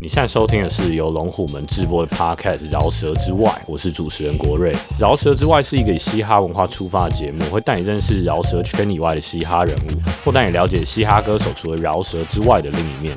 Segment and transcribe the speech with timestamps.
[0.00, 4.74] 你现在收听的是由龙虎门直播的 Podcast《饶舌之外》，我是主持人国瑞。
[4.98, 9.90] 《饶舌之外》是一个以嘻哈文化出发的节目，会带你认识饶舌圈以外的嘻哈人物，
[10.24, 13.16] 或带你了解嘻哈歌手除了饶舌之外的另一面。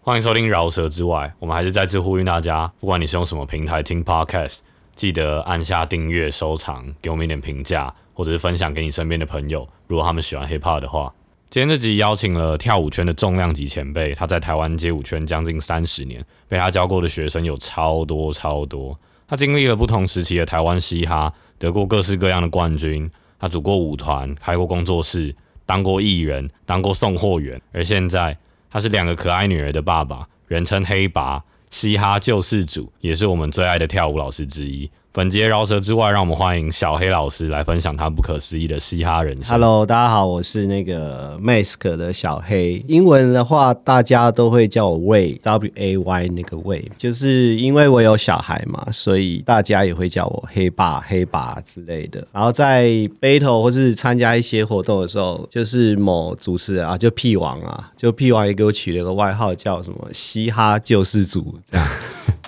[0.00, 4.60] 欢迎收听《饶舌之外》，我们还是再次呼吁大家，不管你是用什么平台听 Podcast，
[4.94, 11.12] 记得按下订阅、收藏，给我们一点评价，或者是分享给你身边的朋友，如果他们喜欢 Hip Hop 的话。
[11.50, 18.98] 今天这集邀请了跳舞圈的重量级前辈，他在台湾街舞圈将近三十年，被他教过的学生有超多超多。
[19.26, 23.10] 他经历了不同时期的台湾嘻哈，得过各式各样的冠军。
[23.38, 25.34] 他组过舞团，开过工作室，
[25.64, 28.36] 当过艺人，当过送货员，而现在
[28.70, 34.90] 他是两个可爱女儿的爸爸，人称黑拔，嘻哈救世主，也是我们最爱的跳舞老师之一。
[35.10, 39.50] 本节饶舌之外，让我们欢迎小黑老师来分享他不可思议的嘻哈人生。
[39.50, 42.84] Hello，大家好，我是那个 Mask 的小黑。
[42.86, 52.24] 英文的话，大家都会叫我 Way，W A Y 那个 Way，就是因为我有小孩嘛，所以大家也会叫我黑爸、黑爸之类的。
[52.30, 52.86] 然后在
[53.20, 61.88] battle 或是参加一些活动的时候，就是某主持人啊，就屁王啊，就屁王也给我取了个外号叫什么“嘻哈救世主”这样。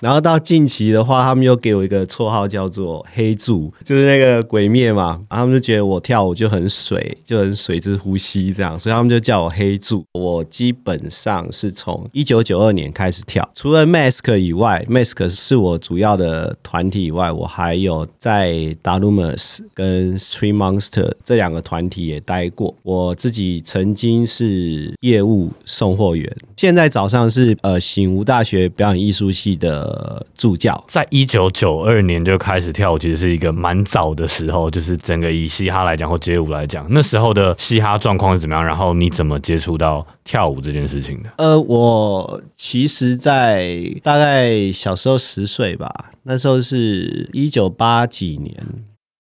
[0.00, 5.20] 然后到近期的话，他们又给我一个绰号叫做“黑柱”，就是那个鬼灭嘛。
[5.28, 10.04] 他们就觉得我跳舞就很水，就很水之呼吸这样，所以他们就叫我黑柱。
[10.12, 22.74] 我基本上是从一九九二年开始跳，除了 Mask 以外，Mask 是我主要的团体以外，我还有在 d a l u m u s 跟 Street Monster 这两个团体也待过。
[22.82, 29.89] 我自己曾经是业务送货员，现在早上是呃醒吾大学表演艺术系的
[30.34, 30.82] 助教。
[30.88, 34.70] 在一九九二年就开始跳舞，其实是一个蛮早的时候。
[34.70, 38.64] 就是整个以嘻哈来讲或街舞来讲，那时候的嘻哈状况是怎么样？
[38.64, 41.30] 然后你怎么接触到跳舞这件事情的？
[41.36, 48.54] 呃，我其实，在大概小时候十岁吧，那时候是一九八几年。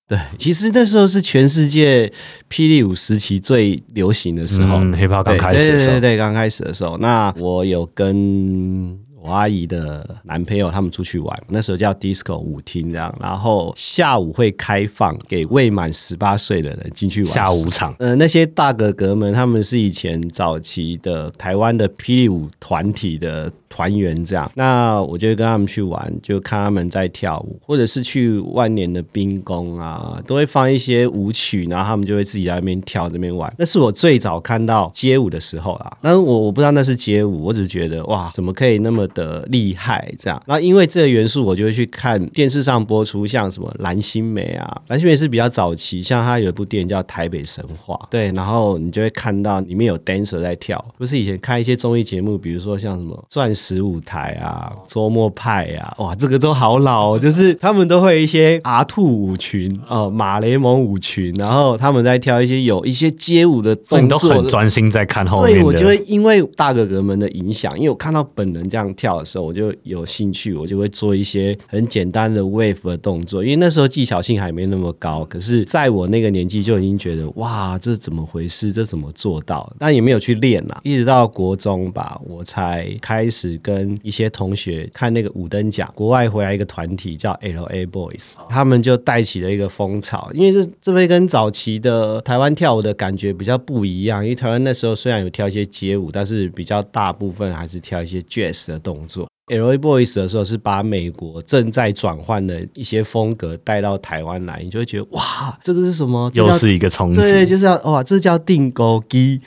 [0.06, 2.12] 对，其实那时候是全世界
[2.50, 24.50] 霹雳舞时期最流行的时候嗯，hiphop 刚开始的时候对对对对，刚开始的时候，那我有跟我阿姨的男朋友他们出去玩，那时候叫 disco 舞厅这样，然后下午会开放给未满十八岁的人进去玩下午场呃，那些大哥哥们，他们是以前早期的台湾的霹雳舞团体的团员，这样。
[24.54, 33.52] 那我就跟他们去玩，就看他们在跳舞，或者是去万年的冰宫啊，都会放一些舞曲，然后他们就会自己在那边跳，那边玩。
[33.58, 35.98] 那是我最早看到街舞的时候啦。
[36.00, 40.42] 但是我我不知道那是街舞，我只是觉得哇，怎么可以那么的厉害这样？
[40.46, 73.42] 然后因为这个元素，我就会去看电视上播出像什么蓝心湄啊，蓝心湄是比较早期，像她有一部电影叫《台北神话》，对，然后你就会看到里面有 dancer 在跳，不是以前看一些综艺节目，比如说像什么钻石舞台啊、周末派啊，哇，这个都好老、哦，就是他们都会一些 R 兔舞群哦、马雷蒙舞群，然后他们在跳一些有一些街舞的都动作很专心在看后面对，我就会因为大哥哥们的影响，因为我看到本人这样跳的时候，我就有兴趣，我就会做一些很简单的 wave 的动作。
[73.42, 78.70] 因为那时候技巧性还没那么高，可是在我那个年纪就已经觉得哇，这怎么回事？
[78.70, 79.72] 这怎么做到？
[79.78, 99.30] 但也没有去练啦，一直到国中吧，我才开始跟一些同学看那个五等奖，国外回来一个团体叫 L A Boys，他们就带起了一个风潮，因为这这会跟早期的台湾跳舞的感觉比较不一样，因为台湾那时候虽然有跳一些街舞，但是比较大部分还是跳一些 jazz 的动动作。
[99.50, 105.22] L A Boys 的时候是把美国正在转换的一些风格带到台湾来，你就会觉得哇，
[105.62, 106.30] 这个是什么？
[106.34, 107.20] 又是一个冲击。
[107.20, 109.40] 对，就是要哇，这叫定钩机，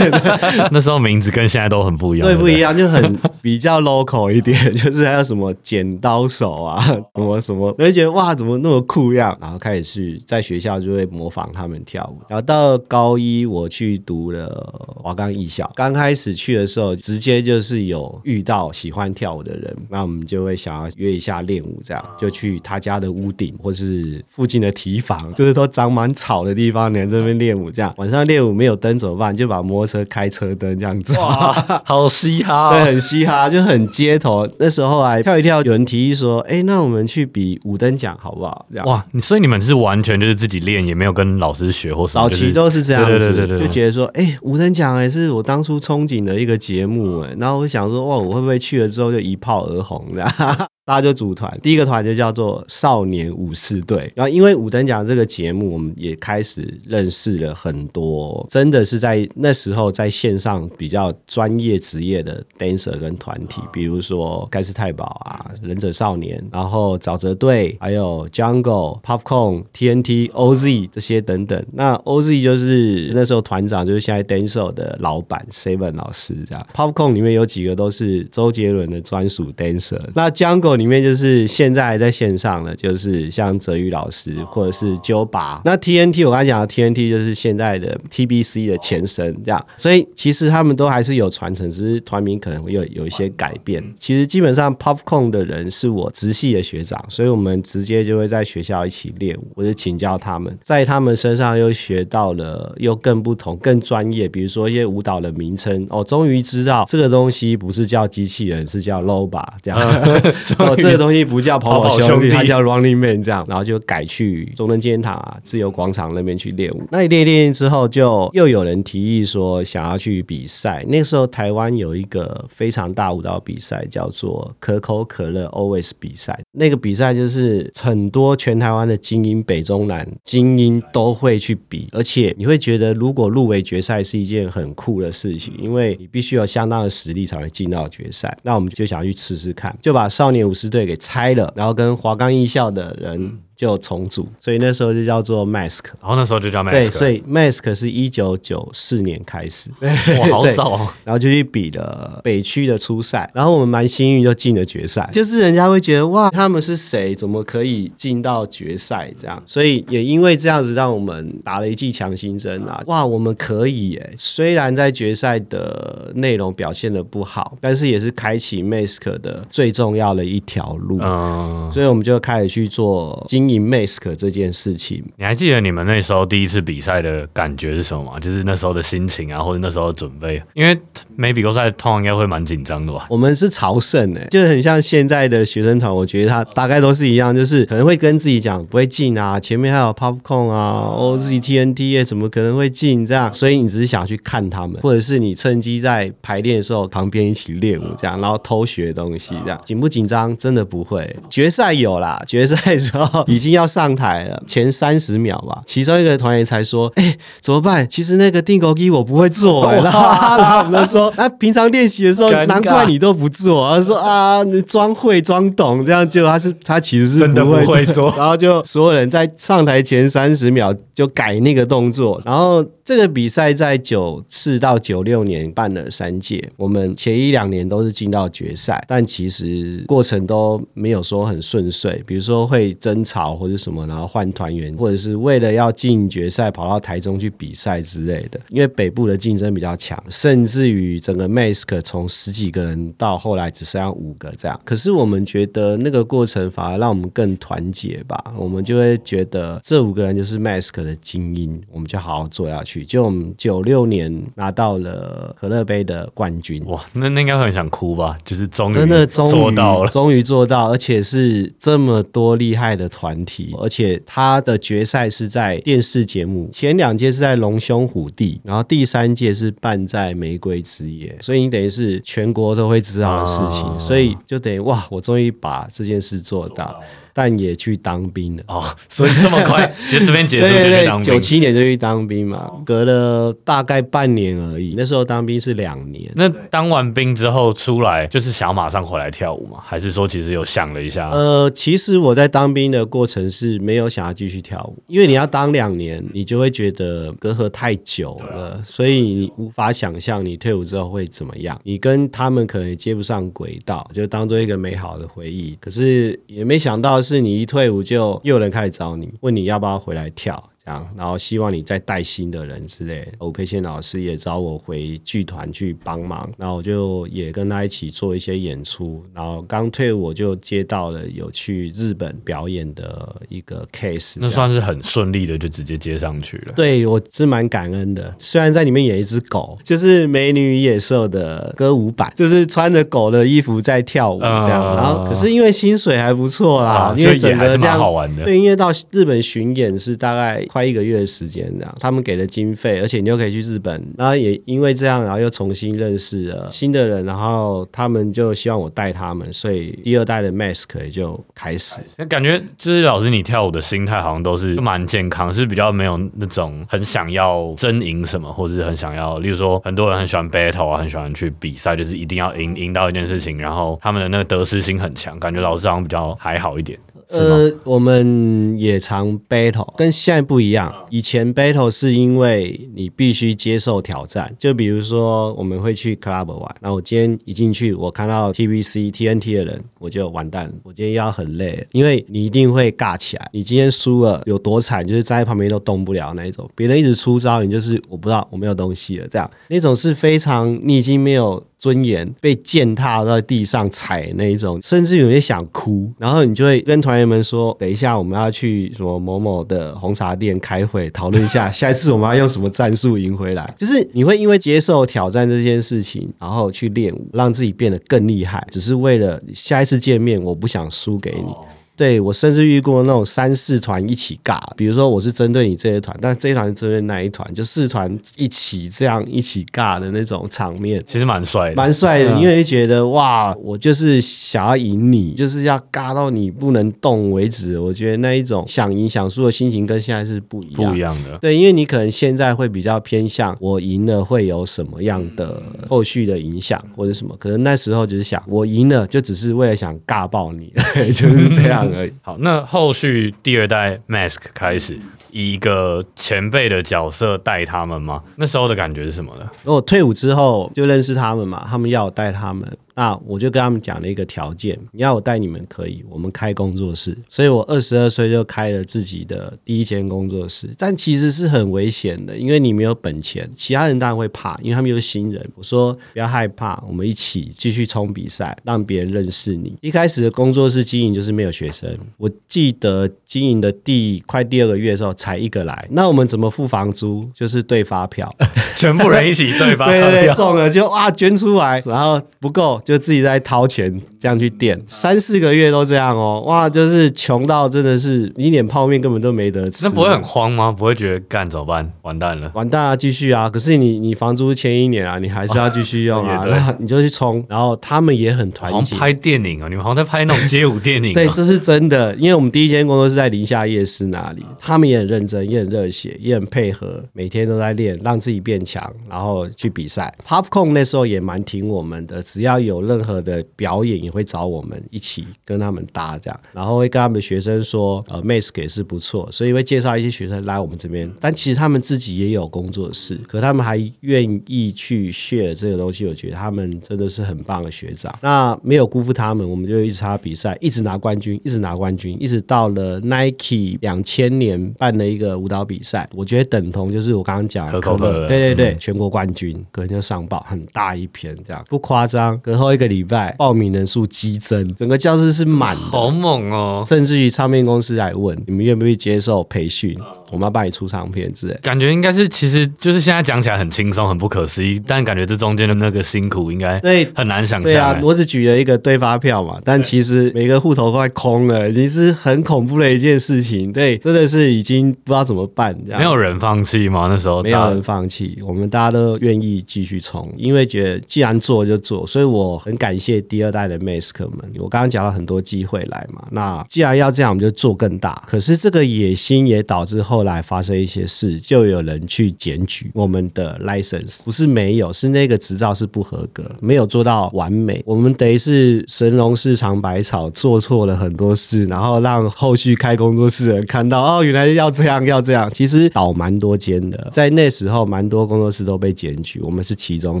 [0.72, 2.26] 那时候名字跟现在都很不一样。
[2.26, 6.82] 对，不一样，就很比较 local 一点，就是还有什么剪刀手啊，
[7.14, 9.36] 什么什么，我就觉得哇，怎么那么酷样？
[9.40, 12.22] 然后开始去在学校就会模仿他们跳舞。
[12.28, 29.36] 然后到高一，我去读了华冈艺校，刚开始去的时候，直接就是有遇到喜欢跳舞的人，那我们就会想要约一下练舞，这样就去他家的屋顶或是附近的提房，就是都长满草的地方，你在这边练舞，这样晚上练舞没有灯怎么办？
[29.36, 31.18] 就把摩托车开车灯这样子。
[31.18, 31.52] 哇，
[31.84, 32.84] 好嘻哈、对，哦。
[32.84, 34.48] 很嘻哈，就很街头。
[34.58, 38.86] 那时候还跳一跳，有人提议说：“哎、那我们去比五等奖好不好？”这样。
[38.86, 42.28] 哇，所以你们是完全就是自己练，也没有跟老师学或什么。
[42.28, 51.50] 早期都是这样子，对对对对对就觉得说，哎、五等奖哎，是我当初憧憬的一个节目哎，然后我想说，哇，我会不会去了之后就一一炮而红的哈哈大家就组团。
[51.62, 54.12] 第一个团就叫做少年武士队。
[54.14, 71.64] 然后因为五等奖这个节目，我们也开始认识了很多，真的是在那时候在线上比较专业职业的 dancer 跟团体，比如说盖世太保啊、忍者少年，然后沼泽队，还有 Jungle、Popcorn、TNT、OZ 这些等等。
[71.72, 76.66] 那 OZ 就是那时候团长，就是现在 dancer 的老板 Seven 老师这样。
[76.74, 79.98] Popcorn 里面有几个都是周杰伦的专属 dancer。
[80.14, 85.62] 那 Jungle 里面就是现在还在线上的，就是像泽宇老师或者是 Joe 把。
[85.64, 89.66] 那 TNT 我刚才讲的 TNT 就是现在的 TBC 的前身，这样。
[89.76, 93.80] 所以其实他们都还是有传承，只是团名可能会有有一些改变。
[93.96, 105.86] 其实基本上 Popcorn 的人是我直系的学长，所以我们直接就会在学校一起练舞，我就请教他们，在他们身上又学到了又更不同、更专业，比如说一些舞蹈的名称。
[105.90, 109.78] 哦，终于知道这个东西不是叫机器人，是叫 Loba 这样。
[110.66, 113.44] 哦， 这个东西不叫跑跑兄弟，它叫 Running Man 这样。
[113.48, 116.82] 然后就改去中正纪念塔啊、自由广场那边去练舞。
[116.90, 120.84] 那练练之后，就又有人提议说想要去比赛。
[120.88, 126.38] 那时候台湾有一个非常大舞蹈比赛，叫做可口可乐 Always 比赛。
[126.52, 138.36] 那个比赛就是很多全台湾的精英、北中南精英都会去比，而且你会觉得如果入围决赛是一件很酷的事情，因为你必须有相当的实力才能进到决赛。
[138.42, 143.38] 那我们就想要去试试看，就把少年武士队给拆了，然后跟华冈艺校的人。
[143.62, 159.40] 就重组，所以那时候就叫做 Mask，然后那时候就叫 Mask，对，所以 Mask 是一九九四年开始，哇，好早哦，然后就去比了北区的初赛，然后我们蛮幸运就进了决赛，就是人家会觉得哇，他们是谁，怎么可以进到决赛这样？
[159.46, 173.51] 所以也因为这样子，让我们打了一剂强心针啊，哇，我们可以哎，虽然在决赛的内容表现的不好，但是也是开启 Mask 的最重要的一条路，嗯，所以我们就开始去做经营。
[173.58, 178.20] Mask 这件事情，你还记得你们那时候第一次比赛的感觉是什么吗？
[178.20, 180.42] 就是那时候的心情啊，或者那时候的准备？
[180.54, 180.78] 因为
[181.16, 183.06] 没比过赛，通常应该会蛮紧张的吧？
[183.08, 193.32] 我们是朝圣诶，就很像现在的学生团，我觉得他大概都是一样，就是可能会跟自己讲不会进啊，前面还有 Popcorn 啊、OZTNT 怎么可能会进这样？
[193.32, 200.36] 所以你只是想去看他们，或者是你趁机在排练的时候旁边一起练舞这样，然后偷学东西这样，紧不紧张？
[200.36, 201.14] 真的不会。
[201.28, 207.88] 决赛有啦，决赛的时候已经要上台了，前三十秒吧，其中一个团员才说：“哎，怎么办？
[207.88, 209.70] 其实那个定钩机我不会做。
[209.82, 222.64] ”然后我们说：“啊，平常练习的时候，难怪你都不做。”他说：“啊，你装会装懂，这样就他是他其实是真的不会做。” 然后就所有人在上台前三十秒就改那个动作，然后。
[222.84, 238.40] 这个比赛在九四到九六年办了三届，我们前一两年都是进到决赛，但其实过程都没有说很顺遂，比如说会争吵或者什么，然后换团员，或者是为了要进决赛跑到台中去比赛之类的。
[238.48, 244.60] 因为北部的竞争比较强，甚至于整个 Mask 从十几个人到后来只剩下五个这样。
[244.64, 252.84] 可是我们觉得那个过程反而让我们更团结吧，我们就会觉得这五个人就是 Mask 的精英，我们就好好做下去。
[252.84, 258.16] 就我们九六年拿到了可乐杯的冠军，哇，那那应该很想哭吧？
[258.24, 276.80] 就是终于真的终于做到了，终于做到，而且是这么多厉害的团体，而且他的决赛是在电视节目，前两届是在龙兄虎弟，然后第三届是办在玫瑰之夜，所以你等于是全国都会知道的事情，所以就等于哇，我终于把这件事做到。
[277.14, 281.04] 但也去当兵了哦，所以这么快，其 实这边结束就去当兵。
[281.04, 284.74] 九七年就去当兵嘛，隔了大概半年而已。
[284.76, 286.10] 那时候当兵是两年。
[286.14, 289.58] 那当完兵之后出来，就是想马上回来跳舞吗？
[289.62, 291.10] 还是说其实有想了一下？
[291.10, 301.60] 呃，其实我在当兵的过程是没有想要继续跳舞，因为你要当两年，你就会觉得隔阂太久了，所以你无法想象你退伍之后会怎么样。
[301.62, 305.58] 你跟他们可能也接不上轨道，就当做一个美好的回忆。
[305.60, 307.01] 可是也没想到。
[307.02, 310.51] 是你一退伍就又有人开始找你，问你要不要回来跳。
[310.64, 313.06] 这样，然后希望你再带新的人之类。
[313.18, 319.04] 欧佩倩老师也找我回剧团去帮忙，然后我就也跟他一起做一些演出。
[319.12, 326.52] 然后刚退伍就接到了有去日本表演的一个 case，那算是很顺利的，就直接接上去了。
[326.54, 328.14] 对我是蛮感恩的。
[328.20, 334.76] 虽然在里面演一只狗，就是《美女与野兽》的歌舞版，就是穿着狗的衣服在跳舞这样。
[334.76, 338.24] 然后可是因为薪水还不错啦，因为整个这样好玩的。
[338.24, 340.46] 对，因为到日本巡演是大概。
[340.52, 341.76] 快一个月的时间这样。
[341.80, 351.80] 他们给的经费，而且你又可以去日本，然后也因为这样，然后又重新认识了新的人，然后他们就希望我带他们，所以第二代的 Mask 也就开始。
[352.08, 366.78] 感觉就是老师你跳舞的心态好像都是蛮健康，是比较没有那种很想要争赢什么，或是很想要，例如说很多人很喜欢 battle 啊，很喜欢去比赛，就是一定要赢赢到一件事情，然后他们的那个得失心很强，感觉老师好像比较还好一点。
[367.08, 370.74] 呃，我们也常 battle，跟现在不一样。
[370.90, 380.52] 以前 battle 是因为你必须接受挑战，就比如说我们会去 club 玩，那我今天一进去，我看到 TBC、TNT 的人，我就完蛋了。
[380.62, 383.28] 我今天要很累，因为你一定会尬起来。
[383.32, 386.48] 你今天输了有多惨，就是站在旁边都动不了那一种。
[386.54, 391.42] 别人一直出招，你就是我不知道我没有东西了，这样那种是非常你已经没有。
[391.62, 411.32] 尊严被践踏在地上踩那一种，甚至有些想哭，然后你就会跟团员们说：“等一下，我们要去什么某某的红茶店开会，讨论一下下一次我们要用什么战术赢回来。”就是你会因为接受挑战这件事情，然后去练舞，让自己变得更厉害，只是为了下一次见面，我不想输给你。
[411.82, 422.12] 对我甚至遇过那种三四团一起尬，比如说我是针对你这一团，但是这一团是针对那一团，就四团一起这样一起尬的那种场面，其实蛮帅的，蛮帅的。
[422.20, 427.58] 因为觉得哇，我就是想要赢你，就是要尬到你不能动为止。
[427.58, 431.18] 我觉得那一种想赢想输的心情跟现在是不一样，不一样的。
[431.18, 440.52] 对，因为你可能现在会比较偏向我赢了会有什么样的后续的影响或者什么，可能那时候就是想我赢了就只是为了想尬爆你，
[440.94, 441.68] 就是这样。
[442.02, 444.78] 好，那后续第二代 Mask 开始
[445.10, 448.02] 以一个前辈的角色带他们吗？
[448.16, 449.28] 那时候的感觉是什么呢？
[449.44, 452.56] 我退伍之后就认识他们嘛，他们要我带他们。
[452.74, 456.96] 那我就跟他们讲了一个条件，你要我带你们可以，我们开工作室。
[457.08, 465.22] 所以我二十二岁就开了自己的第一间工作室，但其实是很危险的，因为你没有本钱，其他人当然会怕，因为他们又是新人。
[465.34, 469.54] 我说不要害怕，我们一起继续冲比赛，让别人认识你。
[469.60, 477.06] 一开始的工作室经营就是没有学生，我记得经营的第快第二个月的时候才一个来，那我们怎么付房租？
[477.12, 478.10] 就是对发票，
[478.56, 482.61] 全部人一起对发票，对对，中了就哇捐出来，然后不够。
[482.64, 489.64] 就自己在掏钱这样去垫，三四个月都这样哦，哇，就是穷到真的是一点泡面根本都没得吃。
[489.64, 490.52] 那不会很慌吗？
[490.52, 491.72] 不会觉得干怎么办？
[491.82, 492.76] 完蛋了，完蛋啊！
[492.76, 493.28] 继续啊！
[493.28, 497.24] 可是你你房租签一年啊，你还是要继续用啊， 那你就去冲。
[497.28, 498.76] 然后他们也很团结。
[498.76, 500.92] 拍电影啊，你们好像在拍那种街舞电影。
[500.92, 509.92] 对，这是真的，因为我们第一间工作是在宁夏夜市那里，他们也很认真，也很热血，也很配合，每天都在练，让自己变强，然后去比赛。
[510.06, 513.02] Popcorn 那时候也蛮挺我们的，只要有有任何。
[513.02, 520.88] 的表演也会找我们一起跟他们搭这样，然后会跟他们学生说，呃，Mask 也是不错，所以会介绍一些学生来我们这边。
[521.00, 527.92] 但其实他们自己也有工作室，可他们还愿意去 share 这个东西，我觉得他们真的是很棒的学长。
[528.02, 542.16] 那没有辜负他们，我们就一直参加比赛，一直拿冠军，一直拿冠军，一直到了 Nike 两千年办的一个舞蹈比赛，我觉得等同就是我刚刚讲可乐，对对对，全国冠军，可能就上报很大一篇这样，不夸张。
[542.18, 542.82] 隔后一个礼。
[542.82, 546.64] 拜报名人数激增，整个教室是满的，好猛哦！
[546.66, 549.74] 甚至于唱片公司来问你们愿不愿意接受培训。
[550.12, 557.42] 我们要帮你出唱片之类，感觉应该是，其实就是现在讲起来很轻松，很不可思议，但感觉这中间的那个辛苦应该对很难想象。
[557.42, 563.50] 对啊，我只举了一个对发票嘛，但其实每个户头都快空了，已经是很恐怖的一件事情。
[563.52, 565.58] 对，真的是已经不知道怎么办。
[565.66, 566.88] 没有人放弃吗？
[566.90, 574.30] 那时候没有人放弃，我们大家都愿意继续冲，因为觉得既然做就做，所以我很感谢第二代的 Mask 们。
[574.38, 578.02] 我刚刚讲了很多机会来嘛，那既然要这样，我们就做更大。
[578.06, 580.86] 可是这个野心也导致后来发生一些。
[580.92, 587.62] 事就有人去检举我们的 license，不是没有，是那个执照是不合格，没有做到完美。
[587.64, 595.30] 我们等于是神农氏尝百草，做错了很多事，然后让后续开工作室的人看到，哦，原来要这样，要这样。
[595.32, 600.00] 其实倒蛮多间的，在那时候蛮多工作室都被检举，我们是其中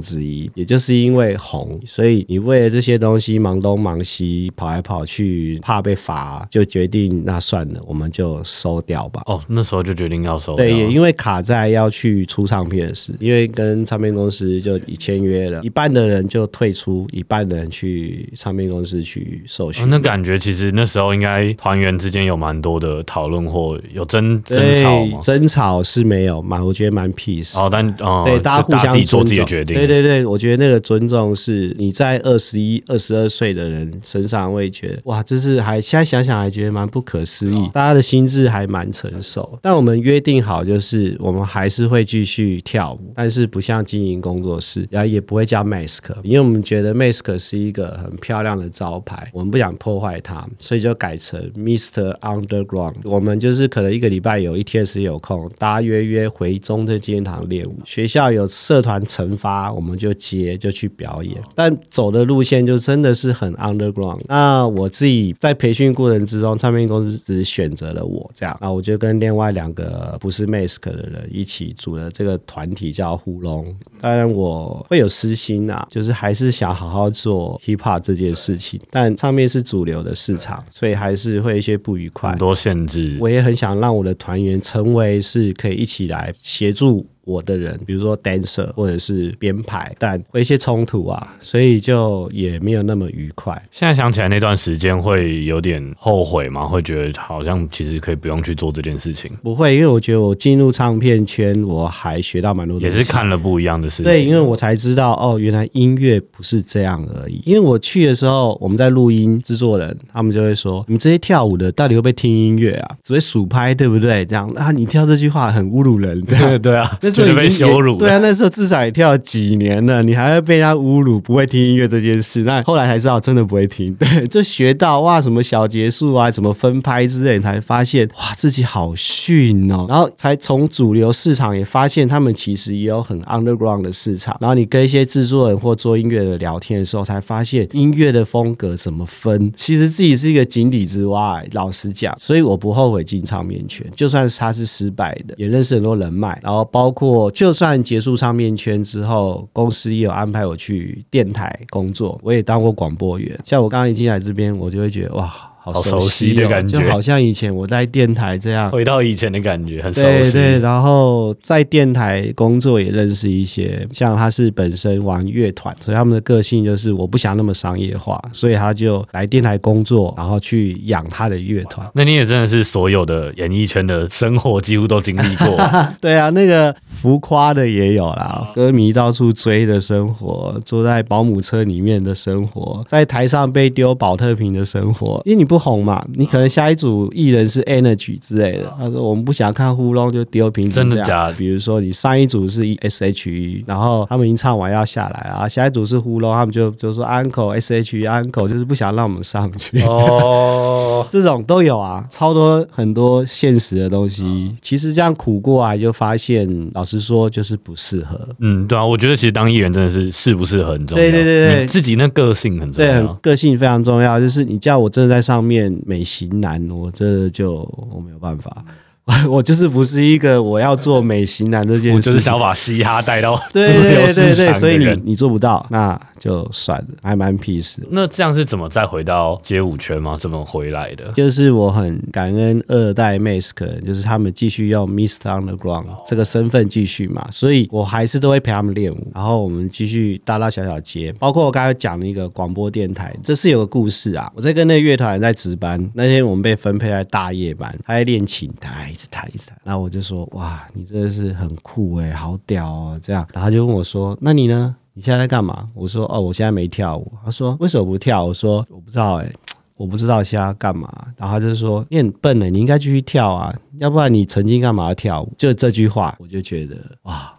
[0.00, 0.50] 之一。
[0.54, 9.22] 也就是因为红，所以你为了这些东西忙东忙西，跑来跑去，怕被罚，就决定那算了，我们就收掉吧。
[9.26, 10.56] 哦，那时候就决定要收。
[10.56, 10.72] 对。
[10.72, 19.88] 也因为卡在要去出唱片的事，因为跟唱片公司就已签约了，一半的人就退出，一半的人去唱片公司去受训。
[19.90, 25.20] 那感觉其实那时候应该团员之间有蛮多的讨论或有争争吵吗？
[25.22, 27.58] 争吵是没有，嘛我觉得蛮 peace。
[27.58, 29.76] 哦，但哦，对，大家互相做自己的决定。
[29.76, 37.68] 对对对，我觉得那个尊重是你在二十一、二十二岁的人身上会觉得哇，这是还现在想想还觉得蛮不可思议。
[37.74, 52.16] 大家的心智还蛮成熟，但我我们约定好，就是我们还是会继续跳舞，但是不像经营工作室，然后也不会叫 Mask，因为我们觉得 Mask 是一个很漂亮的招牌，我们不想破坏它，所以就改成 Mr.
[52.20, 52.94] Underground。
[53.02, 64.20] 我们就是可能一个礼拜有一天是有空，大家约约回中正纪念堂练舞，学校有社团惩罚，我们就接就去表演，但走的路线就真的是很 Underground。
[64.28, 73.74] 那我自己在培训过程之中，唱片公司只选择了我这样，啊我就跟另外两个不是 Mask 的人一起组了这个团体叫呼龙。
[74.00, 82.38] 当然我会有私心啊，就是还是想好好做 Hip Hop 这件事情，但上面是主流的市场，所以还是会一些不愉快很。
[82.38, 83.16] 多限制。
[83.20, 93.60] 我也很想让我的团员成为是可以一起来协助我的人，比如说 dancer 或者是编排，但会一些冲突啊，所以就也没有那么愉快。
[93.70, 96.66] 现在想起来那段时间会有点后悔吗？
[96.66, 102.96] 会觉得好像其实可以不用去做这件事情，不会，因为我觉得我进入唱片圈，我还学到蛮多东西。
[102.96, 104.04] 也是看了不一样的事情。
[104.04, 107.40] 对，因为我才知道哦，原来音乐不是这样而已。
[107.44, 112.96] 因为我去的时候，我们在录音，制作人他们就会说：“你们这些跳舞的到底会不会听音乐啊？
[113.04, 116.58] 只会数拍，对不对？”这样啊，你跳这句话很侮辱人，这样。
[116.62, 117.96] 对啊，那时候觉得被羞辱。
[117.96, 122.40] 对啊，那时候至少也跳了几年了，你还会被人家侮辱不会听音乐这件事。
[122.42, 129.86] 那后来才知道真的不会听， 对，就学到哇什么小结束啊，什么分拍之类，才发现哇自己好逊哦。
[129.88, 134.36] 然后才从主流市场也发现他们其实也有很 underground 的市场。
[134.40, 141.42] 然后你跟一些制作人或做音乐的聊天的时候，才发现音乐的风格怎么分，其实自己是一个井底之蛙。
[141.52, 146.38] 老实讲，所以我不后悔进唱片圈，就算是他是失败的，也认识很多人脉。
[146.42, 153.38] 然后包括我就算结束唱片圈之后，公司也有安排我去电台工作，我也当过广播员。
[153.44, 155.30] 像我刚刚一进来这边，我就会觉得哇，
[155.62, 158.68] 好好熟悉的感觉就好像以前我在电台这样。
[158.72, 160.32] 回到以前的感觉，很熟悉。
[160.32, 171.86] 对对，然后在电台工作也认识一些，像他是本身玩乐团，所以他们的个性就是我不想那么商业化，所以他就来电台工作，然后去养他的乐团。
[171.94, 175.56] 那你也真的是所有的演艺圈的生活几乎都经历过。
[176.00, 185.22] 对啊，那个浮夸的也有啦，歌迷到处追的生活，坐在保姆车里面的生活，在台上被丢保特瓶的生活。
[185.24, 199.82] 因为你不红嘛，你可能下一组艺人是 Energy 之类的，他说我们不想看呼隆就丢瓶子，真的假的比如说你上一组是 S.H.E，然后他们已经唱完要下来啊，下一组是呼隆，他们就就说 Uncle S.H.E Uncle 就是不想让我们上去。
[199.82, 204.54] 哦， 这种都有啊，超多很多现实的东西。
[204.62, 208.18] 其实这样苦过来，就发现，老实说，就是不适合。
[208.38, 211.02] 嗯，对啊，我觉得其实当艺人真的是适不适合很重要。
[211.02, 213.32] 对对对对自己那个性很重要对。
[213.32, 214.18] 个性非常重要。
[214.22, 218.64] 就是你叫我真的在上面美型男，我这就我没有办法。
[219.28, 224.92] 我就是不是一个我要做美型男这件事，我就是想把嘻哈带到 对对对对，所以你。
[225.04, 227.76] 你做不到，那就算了，还蛮 peace。
[227.90, 230.16] 那这样是怎么再回到街舞圈吗？
[230.16, 231.10] 怎么回来的？
[231.12, 235.18] 就是我很感恩二代 Mask，就是他们继续用 Mr.
[235.18, 244.30] Underground 这个身份继续嘛，所以我还是都会陪他们练舞，然后我们继续大大小小接，包括我刚才讲的一个广播电台，这是有个故事啊。
[244.34, 254.76] 我在跟那个乐团在值班，那天我们被分配在大夜班，他在练琴，他一直弹一直弹，然后我就说哇，你真的是很酷哎、好屌哦，这样，然后他就问我说，那你呢？
[254.94, 255.66] 你现在在干嘛？
[255.74, 257.10] 我说哦，我现在没跳舞。
[257.24, 258.26] 他说为什么不跳？
[258.26, 259.32] 我说我不知道哎、
[259.74, 265.32] 我不知道现在要干嘛，然后他就说你很笨呢，你应该继续跳啊，要不然你曾经干嘛要跳舞？
[265.38, 267.34] 就这句话，我就觉得哇，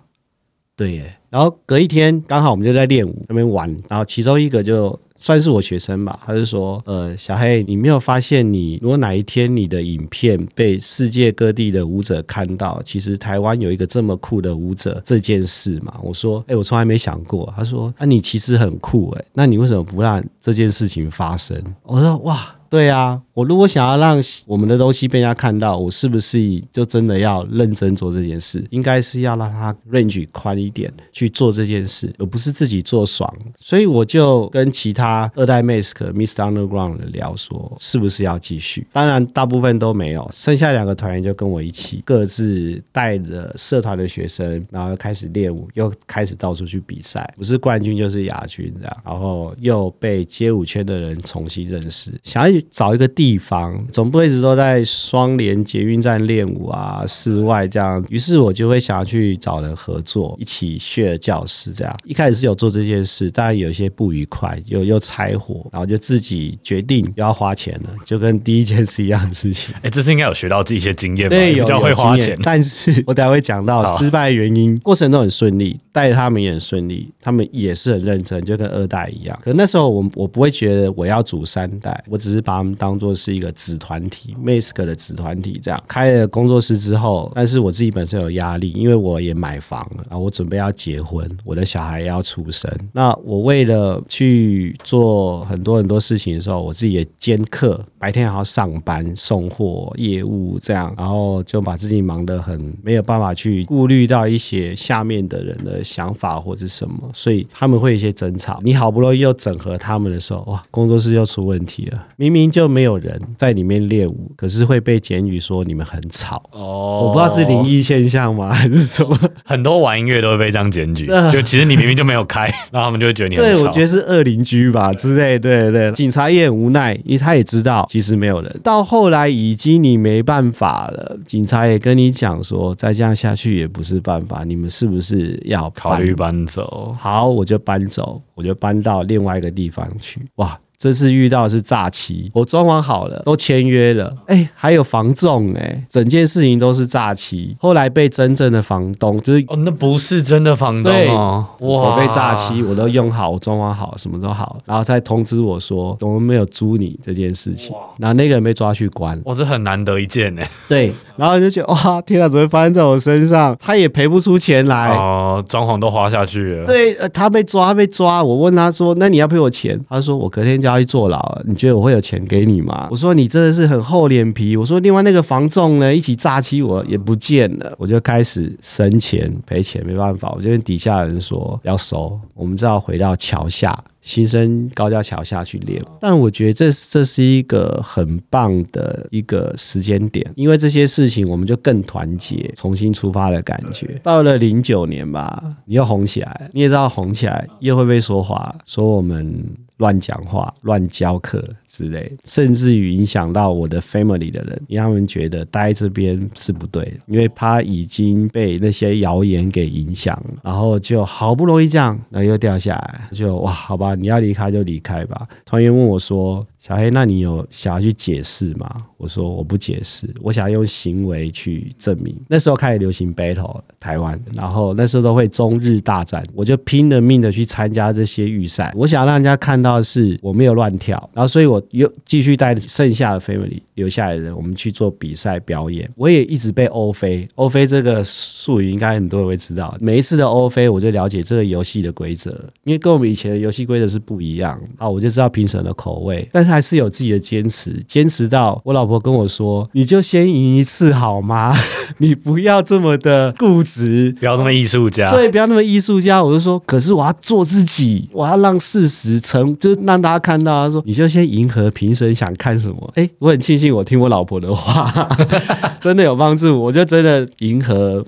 [0.75, 1.15] 对耶。
[1.29, 15.97] 然后隔一天刚好我们就在练舞那边玩，然后其中一个就算是我学生吧，他就说，呃，小黑，你没有发现你如果哪一天你的影片被世界各地的舞者看到，其实台湾有一个这么酷的舞者这件事嘛？
[16.03, 17.53] 我说，哎、我从来没想过。
[17.55, 21.57] 他说，啊，你其实很酷哎、那你为什么不让这件事情发生？
[21.83, 22.53] 我说，哇。
[22.69, 28.63] 对啊，我如果想要让我们的东西被人家看到，我是不是就真的要认真做这件事？
[28.69, 33.33] 应该是要让它 range 宽一点去做这件事，而不是自己做爽。
[33.57, 36.35] 所以我就跟其他二代 Mask、Mr.
[36.35, 38.85] Underground 聊说，是不是要继续？
[38.91, 58.03] 当然，大部分都没有，剩下两个团员就跟我一起，各自带着社团的学生，然后开始练舞，又开始到处去比赛，不是冠军就是亚军这样，然后又被街舞圈的人重新认识，想要找一个地地方，总不会一直都在双联捷运站练舞啊，室外这样。
[58.09, 61.97] 于是我就会想要去找人合作，一起 share 教室这样。
[62.03, 69.73] 一开始是有做这件事，当然有一些不愉快，又又拆伙，然后就自己决定要花钱了，就跟第一件事一样的事情。
[69.81, 71.35] 哎，这次应该有学到一些经验吧？
[71.37, 72.37] 对，有比较会花钱。
[72.43, 79.39] 但是我等下会讲到失败原因，过程都很顺利，带他们也很顺利，他们也是很认真，就跟二代一样。
[79.41, 85.83] 可那时候我我不会觉得我要组三代，我只是把他们当做是一个子团体，Mask 的子团体这样。
[85.87, 92.71] 开了工作室之后，但是我自己本身有压力，因为我也买房了，然后我准备要结婚，我的小孩要出生。
[92.91, 108.59] 那我为了去做很多很多事情的时候，我自己也兼课，白天还要上班、送货、业务这样，然后就把自己忙得很没有办法去顾虑到一些下面的人的想法或者什么，所以他们会有一些争吵。
[108.61, 112.07] 你好不容易又整合他们的时候，哇，工作室又出问题了。
[112.17, 116.43] 明明就没有人在里面练舞，可是会被检举说你们很吵。
[116.51, 119.17] 哦我不知道是灵，异现象吗， 还是什么？
[119.45, 125.89] 很多玩音乐都会被这样检举呃， 就其实你明明就没有开，然后他们就会觉得你很对，我觉得是恶邻居吧之类，对对。
[125.93, 128.59] 警察也很无奈，因为他也知道其实没有人。
[128.63, 136.95] 到后来已经你没办法了，警察也跟你讲说，再这样下去也不是办法，你们是不是要考虑搬走。
[136.97, 140.19] 好，我就搬走，我就搬到另外一个地方去。
[140.37, 147.55] 哇，这次遇到的是诈欺，我装潢好了，都签约了，哎、还有房仲，哎，整件事情都是诈欺。
[147.57, 160.41] 后来被真正的房东，就是哦，那不是真的房东对哦，我被诈欺，我都用好，我装潢好，什么都好，然后再通知我说我们没有租你这件事情，然后那个人被抓去关，哇，这很难得一见呢。
[160.67, 163.57] 对，然后就觉得哇，天啊，怎么会发生在我身上？
[163.57, 164.89] 他也赔不出钱来。
[164.89, 166.65] 哦，装潢都花下去了。
[166.65, 168.21] 对，呃，他被抓，他被抓。
[168.21, 183.77] 我问他说：“那你要赔我钱？”他说：“我隔天就要去坐牢，你觉得我会有钱给你吗？”我说：“你真的是很厚脸皮。”我说：“另外那个房仲呢，一起诈欺我也不见了。”我就开始生钱赔钱，没办法，我就跟底下人说要收，我们只好回到桥下。
[184.03, 193.97] 新生高架桥下去练，但我觉得这这是一个很棒的一个时间点，因为这些事情我们就更团结，重新出发的感觉。
[194.03, 199.41] 到了零九年吧，你又红起来，你也知道红起来又会被说话，说我们
[199.77, 215.27] 乱讲话、乱教课之类，甚至于影响到我的 family 的人，让他们觉得待这边是不对，因为他已经被那些谣言给影响了，然后就好不容易这样，然后又掉下来，就哇，好吧，你要离开就离开吧。
[215.45, 218.69] 团员问我说：“小黑，那你有想要去解释吗？”
[219.03, 228.71] 我说：“我不解释，我想用行为去证明。”那时候开始流行 battle 台湾，然后那时候都会中日大战，我就拼了命的去参加这些预赛。
[228.75, 235.89] 我想让人家看到是我没有乱跳，然后所以我又继续带剩下的 family 留下来的人，我们去做比赛表演。
[235.95, 239.75] 我也一直被欧飞，欧飞这个术语应该很多人会知道。
[239.81, 242.31] 每一次的欧飞，我就了解这个游戏的规则，
[242.63, 251.55] 因为跟我们以前的游戏规则是不一样啊，我就知道评审的口味，但是还是有自己的坚持，坚持到我老婆跟我说：“你就先赢一次好吗？
[251.99, 255.09] 你不要这么的固执。”不要那么艺术家。
[255.09, 256.23] 对，不要那么艺术家。
[256.23, 260.65] 我就说，可是我要做自己，我要让事实成，就是让大家看到。
[260.65, 262.91] 他说，你就先迎合评审想看什么。
[262.95, 264.91] 哎，我很庆幸我听我老婆的话，
[265.79, 266.59] 真的有帮助。
[266.61, 268.03] 我就真的迎合。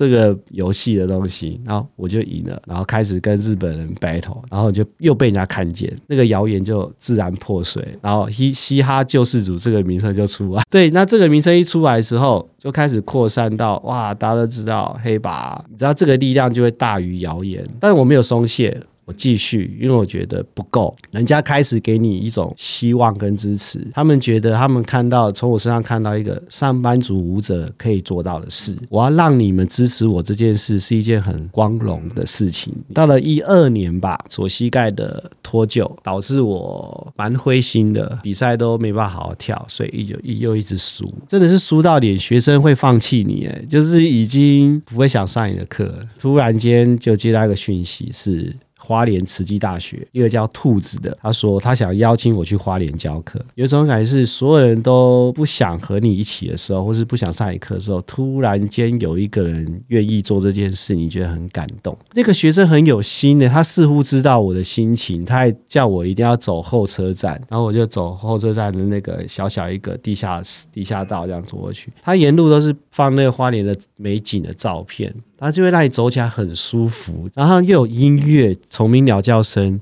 [0.00, 10.62] 这个游戏的东西，然后我就赢了，然后开始跟日本人 battle，然后就又被人家看见，那个谣言就自然破碎，然后嘻嘻哈救世主这个名称就出来。
[10.70, 18.80] 对，那这个名称一出来的时候，就开始扩散到哇，大家都知道黑吧，你知道这个力量就会大于谣言，但是我没有松懈。
[19.04, 32.72] 我继续，因为我觉得不够，人家开始给你一种希望跟支持，他们觉得他们看到从我身上看到一个上班族舞者可以做到的事，我要让你们支持我这件事是一件很光荣的事情。
[32.94, 45.98] 到了一二年吧，左膝盖的脱臼导致我蛮灰心的，比赛都没办法好好跳，所以又又一直输，真的是输到连学生会放弃你，哎，就是已经不会想上你的课了。
[46.20, 48.54] 突然间就接到一个讯息是。
[48.90, 61.96] 花莲慈济大学一个叫兔子的，他说他想邀请我去花莲教课，有一种感觉是所有人都不想和你一起的时候，或是不想上一课的时候，突然间有一个人愿意做这件事，你觉得很感动。
[62.14, 75.14] 那个学生很有心的，他似乎知道我的心情，他还叫我一定要走后车站，然后我就走后车站的那个小小一个地下室地下道这样走过去，他沿路都是放那个花莲的美景的照片。
[75.42, 79.78] 它就会让你走起来很舒服，然后又有音乐、虫鸣鸟叫声，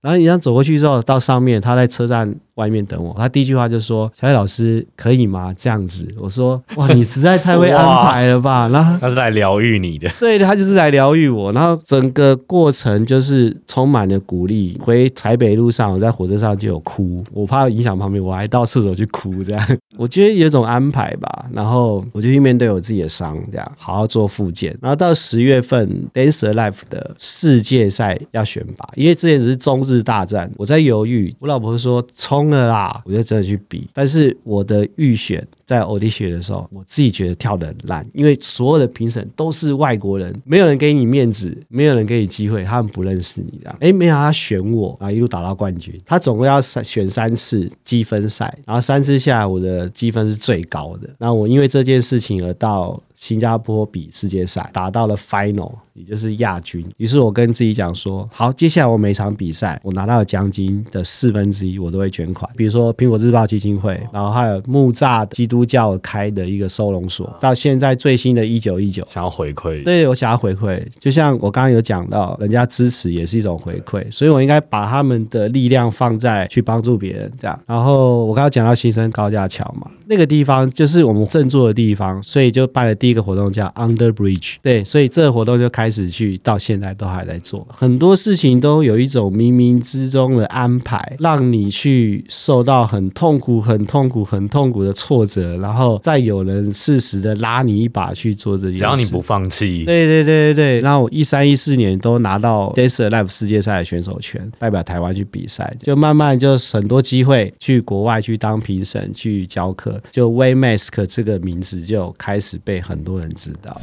[0.00, 3.14] 然后你这样走过去之后，到上面，他在车站外面等我。
[3.16, 5.54] 他第一句话就说：“小叶老师可以吗？
[5.56, 11.52] 这样子。”我说：“哇，你实在太会 安排了吧？”然后他是来疗愈你的， 对他就是来疗愈我。
[11.52, 14.76] 然后整个过程就是充满了鼓励。
[14.80, 19.44] 回台北路上，我在火车上就有哭，我怕影响旁边，我还到厕所去哭。
[19.44, 21.46] 这样， 我觉得有种安排吧。
[21.52, 24.76] 然后我就去面对我自己的伤，这样好好做复健。
[24.82, 31.34] 然后到十月份，Dancer Life 的世界赛要选拔，因为之前只是中日大战，我在犹豫。
[31.40, 33.88] 我老婆说冲了啦，我就真的去比。
[33.92, 43.76] 但是我的预选在 audition 的时候，我自己觉得跳的很烂，因为所有的评审都是外国人，没有人给你面子，没有人给你机会，他们不认识你这样。
[43.80, 45.94] 哎，没想到他选我啊，一路打到冠军。
[46.04, 51.08] 他总共要三选三次积分赛，然后三次下来，我的积分是最高的。
[51.18, 53.00] 那我因为这件事情而到。
[53.18, 56.86] 新加坡比世界赛打到了 final，也就是亚军。
[56.96, 62.48] 于是我跟自己讲说：好，接下来我每场比赛我拿到的奖金的四分之一，我都会捐款。
[62.56, 69.82] 比如说苹果日报基金会，然后还有木栅基督教开的一个收容所，到现在最新的一九一九，想要回馈。
[69.82, 70.80] 对，我想要回馈。
[71.00, 77.60] 就像我刚刚有讲到，人家支持也是一种回馈，所以我应该把他们的力量放在去帮助别人这样。
[77.66, 83.08] 然后我刚刚讲到新生高架桥嘛，那个地方就是我们振作的地方，所以就办了第。
[83.08, 87.66] 一个活动叫 Under Bridge，对，所以这个活动就开始去，到现在都还在做。
[87.70, 98.78] 很多事情都有一种冥冥之中的安排，让你去受到很痛苦、很痛苦、很痛苦的挫折，然后再有人适时的拉你一把去做这件事。
[98.80, 100.80] 只要你不放弃，对对对对对。
[100.82, 112.98] 然后我一三一四年都拿到 Desert Life 世界赛的选手权，代表台湾去比赛，就慢慢就很多机会去国外去当评审、去教课，就 Way Mask 这个名字就开始被很。
[112.98, 113.80] 很多人知道。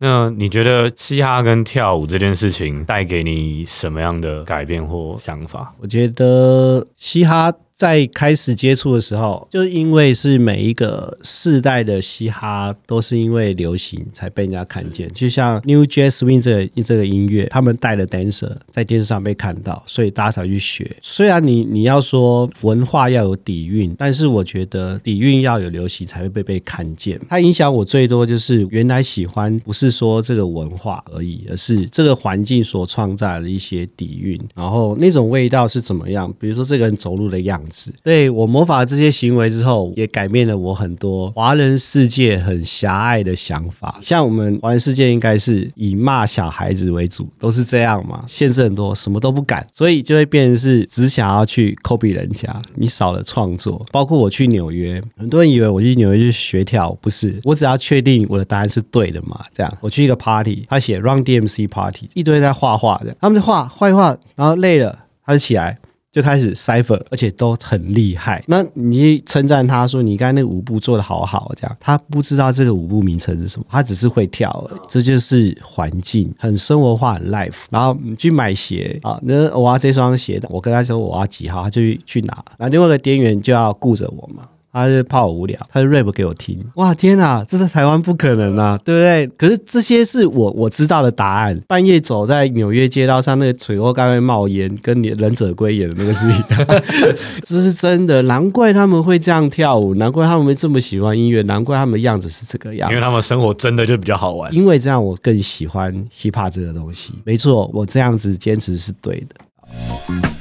[0.00, 5.74] 那你觉得嘻哈跟跳舞这件事情带给你什么样的改变或想法？
[5.78, 7.52] 我觉得嘻哈。
[7.80, 20.94] 在开始接触的时候，就因为是每一个世代的嘻哈都是因为流行才被人家看见，就像 New Jazz Swing 这这个音乐，他们带的 dancer 在电视上被看到，所以大家才去学。
[21.00, 27.18] 虽然你你要说文化要有底蕴，但是我觉得底蕴要有流行才会被被看见。
[27.30, 36.30] 它影响我最多就是原来喜欢不是说这个文化而已，而是这个环境所创造的一些底蕴，然后那种味道是怎么样？
[36.38, 37.69] 比如说这个人走路的样子。
[38.02, 43.98] 对我模仿这些行为之后，也改变了我很多华人世界很狭隘的想法。
[44.02, 53.84] 像我们华人世界应该是以骂小孩子为主，都是这样嘛，限制很多，什么都不敢，所以就会变成是只想要去 copy 人家，你少了创作。
[53.92, 59.44] 包括我去纽约，很多人以为我去纽约去学跳，不是，我只要确定我的答案是对的嘛。
[59.54, 65.78] 这样，我去一个 party，他写 Run DMC party，一堆在画画的，他们就画画一画，然后累了，他就起来。
[66.12, 68.42] 就开始 cipher，而且都很厉害。
[68.46, 74.80] 那你称赞他说你刚才那个舞步做的好好，这样他不知道这个舞步名称是什么，他只是会跳而已。
[74.88, 77.64] 这就是环境，很生活化，很 life。
[77.70, 82.44] 然后你去买鞋啊，那我要这双鞋的，我跟他说我要几号，他就去拿。
[82.58, 84.48] 那另外一个店员就要顾着我嘛。
[84.72, 86.64] 他是怕我无聊，他就 rap 给我听。
[86.76, 89.26] 哇，天哪，这在台湾不可能啊，对不对？
[89.36, 91.60] 可是这些是我我知道的答案。
[91.66, 96.82] 半夜走在纽约街道上，那个水沟盖会冒烟，跟你忍者龟演的那个是一样。
[97.42, 102.88] 这是真的，难怪他们会这样跳舞，难怪他们会这么喜欢音乐，难怪他们的样子是这个样。
[102.90, 104.54] 因为他们生活真的就比较好玩。
[104.54, 107.12] 因为这样，我更喜欢 hip hop 这个东西。
[107.24, 110.39] 没错，我这样子坚持是对的。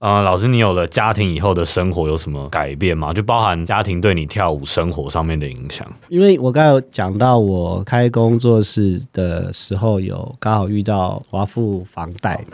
[0.00, 3.12] 呃，老师，你有了家庭以后的生活有什么改变吗？
[3.12, 5.84] 就包含家庭对你跳舞生活上面的影响。
[6.08, 12.44] 因为我刚才有讲到，我开工作室的时候有刚好遇到华富房贷，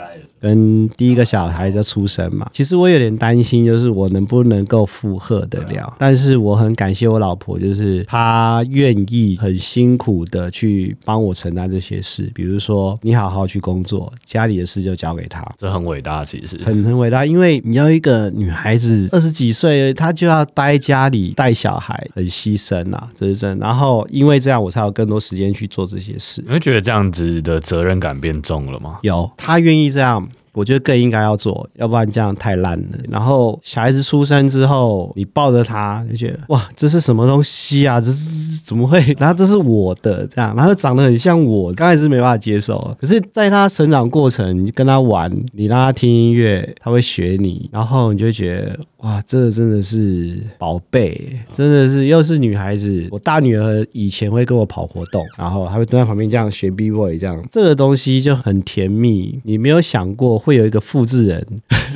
[0.44, 2.46] 跟第一个小孩的出生嘛。
[2.52, 5.96] 其实我有点担心，就是我能不能够负荷得了。
[5.98, 12.30] 但是我很感谢我老婆，就是她愿意很辛苦的去帮我承担这些事。
[12.35, 17.24] 比如说，你好好去工作，家里的事就交给她，这很伟大，其实很很伟大。
[17.24, 23.59] 因为你要一个女孩子二十几岁，她就要待家里带小孩，很牺牲啊，这是真。
[23.59, 26.42] 然后因为这样，我才有更多时间去做这些事。
[26.46, 28.98] 你会觉得这样子的责任感变重了吗？
[29.00, 30.28] 有，她愿意这样。
[30.55, 32.99] 我觉得更应该要做，要不然这样太烂了。
[33.09, 38.01] 然后小孩子出生之后，你抱着他就觉得哇，这是什么东西啊？
[38.01, 38.99] 这是怎么会？
[39.19, 42.79] 然后这是我的这样，然后长得很像我，刚开始没办法接受。
[43.01, 53.07] 可是，在他成长过程，你跟他玩，你让他听音乐，他会学你，然后你就觉得哇，这个真的是宝贝，真的是又是女孩子。
[53.11, 59.38] 我大女儿以前会跟我跑活动，然后还会蹲在旁边这样学 B boy 这样，这个东西就很甜蜜。
[59.45, 61.47] 你没有想过会有一个复制人，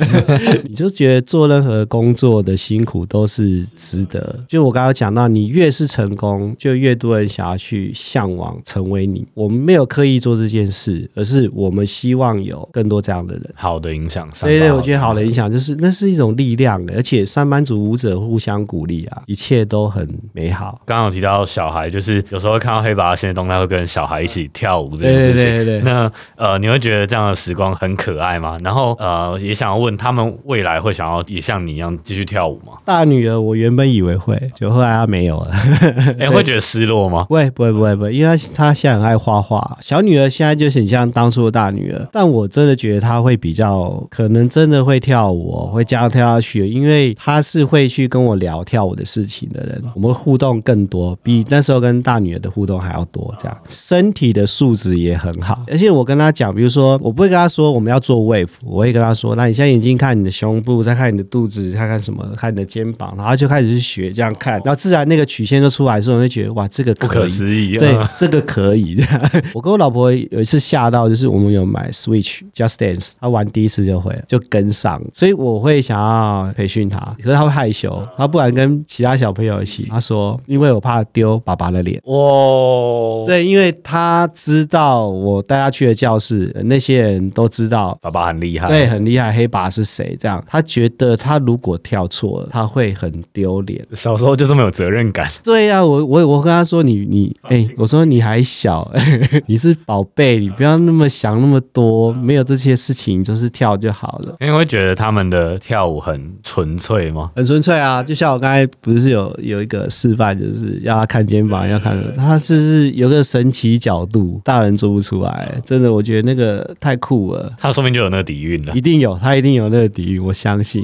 [0.69, 4.45] 你就觉得做任何工作的辛苦都是值得。
[4.47, 9.25] 就我刚刚讲到，你越是成功，就越多人想要去向往成为你。
[9.33, 13.43] 我们没有刻意做这件事，而是我们希望有更多这样的人。
[13.55, 20.81] 好的影响，对对，我觉得好的影响就是那是一种力量，而且上班族舞者互相鼓励啊，一切都很美好。
[20.85, 25.45] 刚刚有提到小孩，就是有时候会看到黑爸现在动态会跟小孩一起跳舞这件事情。
[25.45, 25.81] 对对对。
[25.81, 28.57] 那呃，你会觉得这样的时光很可爱吗？
[28.65, 32.73] 然后呃，也想要问他们未来会想要也像你一样继续跳舞吗？
[32.83, 35.51] 大女儿，我原本以为会，就后来她没有了。
[36.19, 37.23] 哎，会觉得失落吗？
[37.29, 39.77] 不会不会不会不会，因为她她现在很爱画画。
[39.79, 53.33] 小女儿现在就很像当初的大女儿，但我真的觉得她会比较可能真的会跳舞，会这样跳下去，因为她是会去跟我聊跳舞的事情的人，我们互动更多，比那时候跟大女儿的互动还要多。
[53.39, 53.57] 这样。
[53.67, 68.95] 身体的素质也很好，而且我跟他讲，比如说我不会跟他说我们要做 wave，我会跟他说，那你现在眼睛看你的胸部，再看你的肚子，看看什么，看你的肩膀，然后就开始去学这样看，然后自然那个曲线就出来的时候，我会觉得哇，这个不可思议，对，这个可以。
[69.53, 79.87] 我跟我老婆有一次吓到，就是我们有买 Switch Just Dance，她玩第一次就会就跟上，所以我会想要培训她，可是他会害羞，他不敢跟其他小朋友一起。
[79.89, 81.99] 他说，因为我怕丢爸爸的脸。
[82.05, 90.15] 哦，对，因为他知道我带他去的教室，那些人都知道爸爸很厉害，对，很厉害，黑爸是谁？
[90.19, 93.83] 这样，他觉得他如果跳错了，他会很丢脸。
[93.93, 95.27] 小时候就这么有责任感。
[95.43, 98.89] 对呀，我我我跟他说，你你哎，我说你还小，
[99.47, 104.35] 你是宝贝，你不要那么想那么多，没有这些事情，就是跳就好了。
[104.39, 107.31] 因为会觉得他们的跳舞很纯粹吗？
[107.35, 117.51] 很纯粹啊，就像我刚才不是有有一个示范，就是要他看肩膀，要看他就是有个神奇角度，大人做不出来，真的，我觉得那个太酷了。
[117.57, 120.83] 他说明就有那个底蕴了，一定有，他一定有那个底蕴，我相信。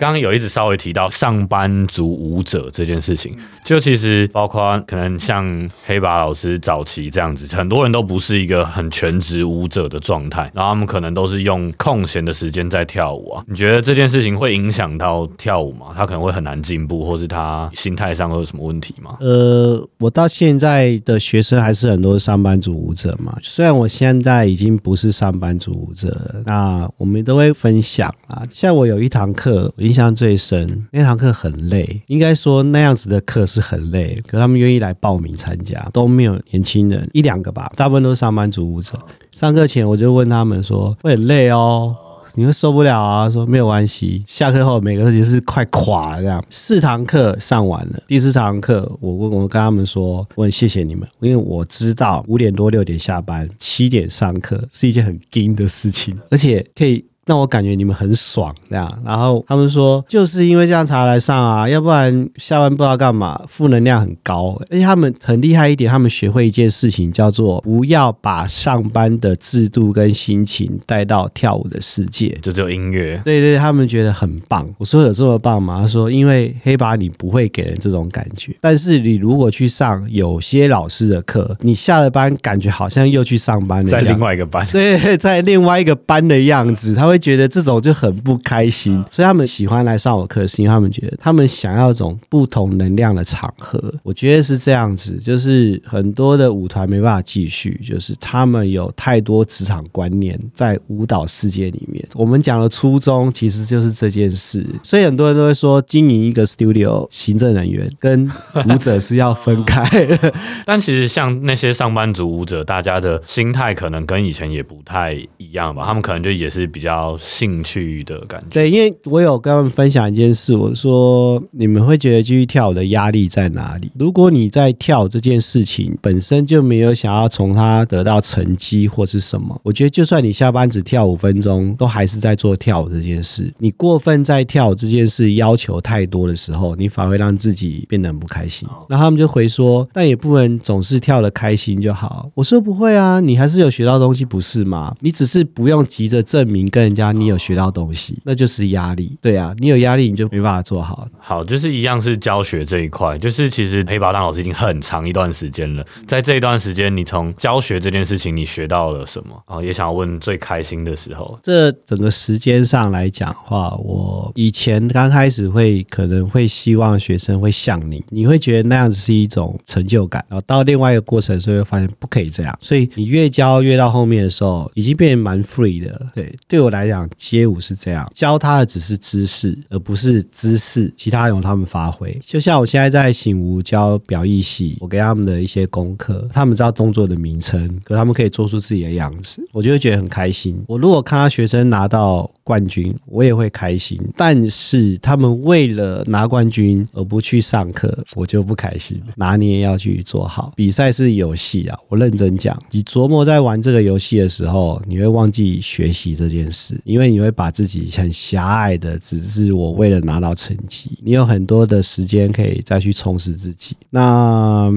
[0.00, 13.44] 刚刚有一直稍微提到上班族舞者这件事情，就其实包括可能像黑把老师早期这样子，很多人都不是一个很全职舞者的状态，然后他们可能都是用空闲的时间在跳舞啊。
[13.46, 15.88] 你觉得这件事情会影响到跳舞吗？
[15.94, 19.18] 他可能会很难进步，或是他心态上会有什么问题吗？
[19.20, 28.42] 呃，我到现在的学生还是很多上班族舞者嘛，虽然我现在已经不是上班族舞者，那我们都会分享啊。
[28.50, 29.70] 像我有一堂课。
[29.90, 38.96] 印象最深那堂课很累，应该说那样子的课是很累，可他们愿意来报名参加，都没有年轻人一两个吧，大部分都是上班族舞者。
[39.32, 41.92] 上课前我就问他们说会很累哦，
[42.36, 43.28] 你会受不了啊？
[43.28, 44.22] 说没有关系。
[44.28, 46.40] 下课后每个人是快垮了这样。
[46.50, 57.04] 四堂课上完了，第四堂课我我我跟他们说，我很谢谢你们，因为我知道五点多六点下班，七点上课是一件很惊的事情，而且可以。
[57.30, 58.90] 让我感觉你们很爽，这样。
[59.04, 64.60] 然后他们说，就是因为这样才来上啊，要不然下班不知道干嘛，负能量很高。
[64.68, 73.20] 而且他们很厉害一点，他们学会一件事情，叫做不要把上班的制度跟心情带到跳舞的世界，就只有音乐。
[73.24, 74.68] 对对，他们觉得很棒。
[74.78, 75.78] 我说有这么棒吗？
[75.82, 84.66] 他说，因为黑把你不会给人这种感觉，但是你如果去上有些老师的课，你下了班感觉好像又去上班了，在另外一个班。
[84.72, 87.19] 对，在另外一个班的样子，他会。
[87.20, 93.92] 觉得这种就很不开心，所以他们喜欢来上我课，是因为他们觉得他们想要一种不同能量的场合。
[94.02, 102.04] 我觉得是这样子，就是很多的舞团没办法继续，就是他们有太多职场观念在舞蹈世界里面。
[102.14, 108.30] 我们讲的初衷其实就是这件事，所以很多人都会说，经营一个 studio，行政人员跟
[108.66, 109.84] 舞者是要分开。
[110.64, 115.84] 但其实像那些上班族舞者，大家的心态可能跟以前也不太一样吧？
[115.84, 117.09] 他们可能就也是比较。
[117.10, 118.46] 到兴趣的感觉。
[118.50, 123.90] 对，因为我有跟他们分享一件事，我说你们会觉得继续跳舞的压力在哪里？
[123.98, 133.52] 如果你在跳这件事情本身就没有想要从它得到成绩或是什么，我觉得就算你下班只跳五分钟，都还是在做跳舞这件事。
[133.58, 138.68] 你过分在跳舞这件事要求太多的时候，你反而会让自己变得很不开心。
[138.88, 142.30] 那他们就回说，但也不能总是跳的开心就好。
[142.34, 144.94] 我说不会啊，你还是有学到东西，不是吗？
[145.00, 149.16] 你只是不用急着证明跟人家你有学到东西，那就是压力。
[149.22, 151.06] 对啊，你有压力你就没办法做好。
[151.20, 159.40] 好，就是一样是教学这一块，就是其实黑拔当老师已经很长一段时间了，在这一段时间，你从教学这件事情，你学到了什么？
[159.46, 161.38] 啊，也想要问最开心的时候。
[161.42, 176.06] 这整个时间上来讲话，我以前刚开始会可能会希望学生会像你，你会觉得那样子是一种成就感，然后到另外一个过程时候，会发现不可以这样，所以你越教越到后面的时候，已经变得蛮 free 的。
[176.14, 182.18] 对，对我来来讲，街舞是这样，教他的只是知识，而不是姿势，其他由他们发挥。
[182.22, 190.62] 就像我现在在醒吾教表意系，我给他们的一些功课，他们知道动作的名称，可他们可以做出自己的样子，我就会觉得很开心。
[190.66, 194.00] 我如果看到学生拿到冠军，我也会开心。
[194.16, 199.00] 但是他们为了拿冠军而不去上课，我就不开心。
[199.16, 202.60] 拿捏要去做好，比赛是游戏啊，我认真讲。
[202.70, 210.98] 你琢磨在玩这个游戏的时候，你会忘记学习这件事，因为你会把自己很狭隘的，只是我为了拿到成绩。
[211.02, 213.76] 你有很多的时间可以再去充实自己。
[213.88, 214.72] 那。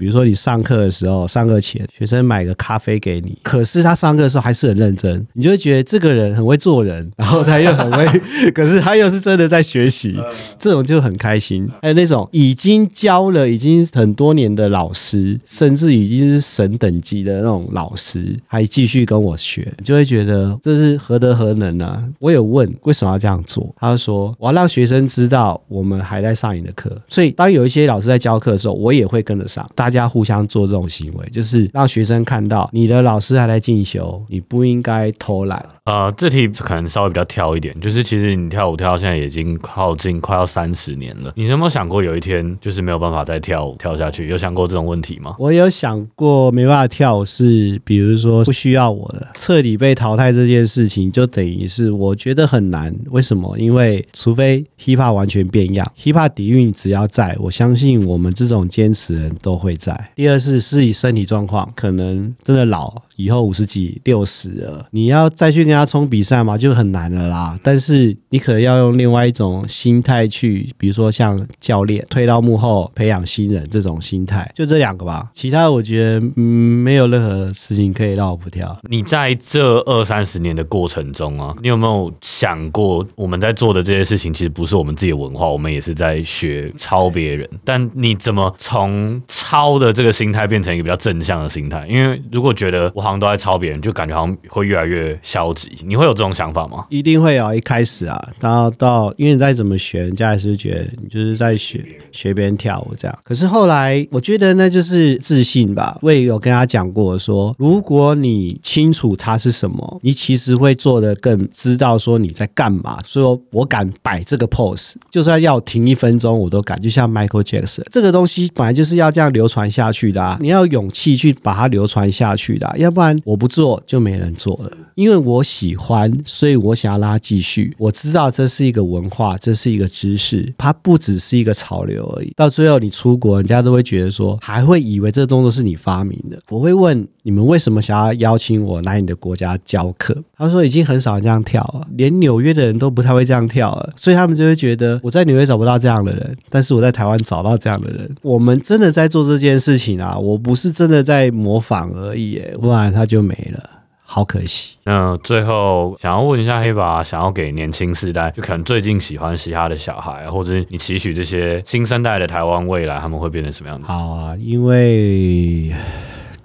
[0.00, 8.06] 比如说你上课的时候，上课前学生买个咖啡给你，可是他上课的时候还是很认真，你就会觉得这个人很会做人，然后他又很会，
[8.52, 10.18] 可是他又是真的在学习，
[10.58, 11.68] 这种就很开心。
[11.82, 22.02] 还有那种已经教了已经很多年的老师，甚至已经是神等级的那种老师，还继续跟我学，就会觉得这是何德何能呢？
[22.20, 29.68] 我有问为什么要这样做，他就说我要让学生知道我们还在上你的课，所以当有一些老师在教课的时候，我也会跟得上。
[29.74, 35.66] 大大家互相做这种行为，就是让学生看到你的老师还在进修，你不应该偷懒。
[35.90, 44.28] 呃，这题可能稍微比较跳一点，就是其实你跳舞跳到现在已经靠近快要三十年了，你有没有想过有一天就是没有办法再跳舞跳下去？
[44.28, 45.34] 有想过这种问题吗？
[45.36, 52.94] 我有想过没办法跳是，比如说不需要我的彻底被淘汰这件事情，就等于是我觉得很难。
[53.10, 53.58] 为什么？
[53.58, 60.12] 因为除非 hiphop 完全变样，hiphop 底蕴只要在，我相信我们这种坚持人都会在。
[60.14, 62.94] 第二是是以身体状况，可能真的老。
[63.16, 67.58] 以后五十几、六十了，你要再去跟他冲比赛嘛，就很难了啦。
[67.62, 75.30] 但是你可能要用另外一种心态去，比如说像教练推到幕后培养新人这种心态，就这两个吧。
[75.32, 78.78] 其他我觉得嗯，没有任何事情可以让我不跳。
[78.88, 87.48] 你在这二三十年的过程中啊，你有没有想过，我们在做的这些事情其实不是我们自己的文化，我们也是在学抄别人。
[87.64, 89.20] 但你怎么从
[89.50, 91.86] 抄的这个心态变成一个比较正向的心态？
[91.88, 93.20] 因为如果觉得我好像。
[93.20, 95.70] 都在抄别人，就感觉好像会越来越消极。
[95.84, 96.86] 你会有这种想法吗？
[96.88, 97.54] 一定会有。
[97.54, 103.18] 一开始啊，然后到，因为你再怎么学，人家还是觉得你就是在学学别人跳舞这样。
[103.22, 105.98] 可是后来，我觉得那就是自信吧。
[106.00, 112.98] 我也有跟他讲过，说如果你清楚他是什么，你其实会做的更知道说你在干嘛。
[113.04, 116.80] 说我敢摆这个 pose，就算要停一分钟，我都敢。
[116.80, 120.22] 就像 Michael Jackson，这个东西本来就是要这样留流传下去的。
[120.22, 123.00] 啊，你要勇气去把它流传下去的，要不。
[123.00, 127.74] 然我不做就没人做了，因为我喜欢，所以我想要拉继续。
[127.78, 132.30] 我知道这是一个文化，这是一个知识，它不只是一个潮流而已。
[132.36, 136.38] 到最后你出国，人家都会觉得说，还会以为这动作是你发明的。
[136.50, 140.14] 我会问你们为什么想要邀请我来你的国家教课？
[140.36, 148.14] 他说已经很少人这样跳了，连纽约的人都不太会这样跳了，所以他们就会觉得我在纽约找不到这样的人，但是我在台湾找到这样的人。
[148.20, 152.92] 我们真的在做这件事情啊，我不是真的在模仿而已，不然。
[152.92, 153.70] 他就没了，
[154.02, 154.74] 好可惜。
[154.84, 163.86] 那最后想要问一下黑爸，想要给年轻世代，就可能最近喜欢嘻哈的小孩，或者你期许这些新生代的台湾未来，他们会变成什么样子？
[163.86, 165.72] 好啊，因为。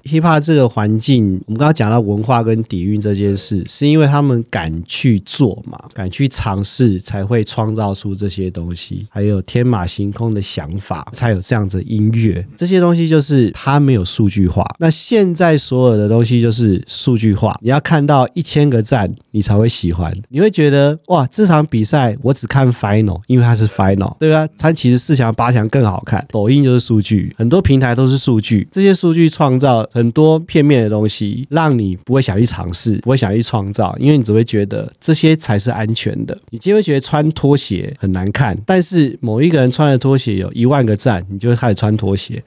[0.06, 12.46] Hiphop 这个环境，我们刚刚讲到文化跟底蕴这件事，是因为他们敢去做嘛，敢去尝试，才会创造出这些东西，还有天马行空的想法，才有这样子音乐。
[12.56, 14.64] 这些东西就是它没有数据化。
[14.78, 24.48] 那现在所有的东西就是数据化，你要看到一千个赞，你才会喜欢，你会觉得哇，这场比赛我只看 final，因为它是 final，对吧？
[24.56, 26.24] 它其实四强八强更好看。
[26.30, 29.84] 抖音就是数据，很多平台都是数据，这些数据创造。
[29.96, 36.38] 很多片面的东西，让你不会想去尝试，不会想去创造，因为你只会觉得这些才是安全的。
[36.50, 42.44] 你就会觉得穿拖鞋很难看，但是某一个人穿的拖鞋有一万个赞，你就会开始穿拖鞋，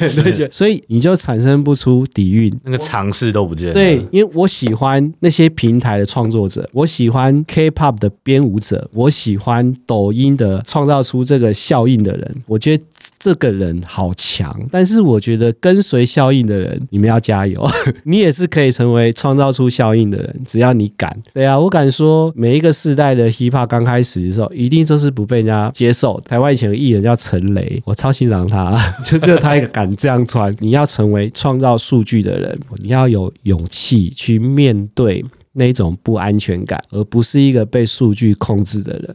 [0.52, 3.72] 所以你就产生不出底蕴，那个尝试都不见。
[3.72, 12.84] 对，因为我喜欢那些平台的创作者，我喜欢 K-pop 的编舞者，我喜欢抖音的创造出这个效应的人，我觉得。
[13.20, 17.68] 这个人好强，但是我觉得跟随效应的人，你们要加油，
[18.04, 21.14] 你也是可以成为创造出效应的人，只要你敢。
[21.34, 26.18] 对啊，我敢说，每一个世代的 hiphop 刚开始的时候，一定都是不被人家接受。
[26.22, 30.56] 台湾以前有艺人叫陈雷，我超欣赏他， 就是他一个敢这样穿。
[30.58, 39.14] 你要成为创造数据的人，你要有勇气去面对那种不安全感，而不是一个被数据控制的人。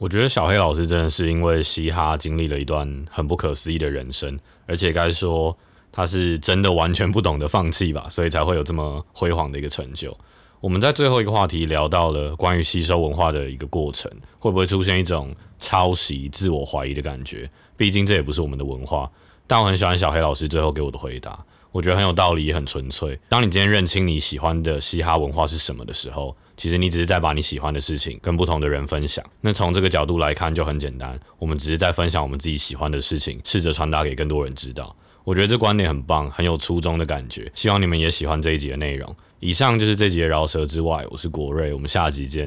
[0.00, 5.54] 我觉得小黑老师真的是因为嘻哈经历了一段很不可思议的人生，而且该说
[5.92, 10.16] 他是真的完全不懂得放弃吧，所以才会有这么辉煌的一个成就。
[10.58, 17.50] 我们在最后一个话题聊到了关于吸收文化的一个过程，会不会出现一种抄袭、自我怀疑的感觉？
[17.76, 19.10] 毕竟这也不是我们的文化。
[19.46, 21.38] 但我很喜欢小黑老师最后给我的回答，
[21.72, 23.20] 我觉得很有道理，也很纯粹。
[23.28, 26.34] 当你今天认清你喜欢的嘻哈文化是什么的时候。
[26.60, 29.24] 其实你只是在把你喜欢的事情跟不同的人分享。
[29.40, 34.94] 那从这个角度来看就很简单，我们只是在分享我们自己喜欢的事情，试着传达给更多人知道。
[35.24, 37.50] 我觉得这观点很棒，很有初衷的感觉。
[37.54, 39.16] 希望你们也喜欢这一集的内容。
[39.38, 42.46] 以上就是这集的饶舌之外，我是国瑞，我们下集见。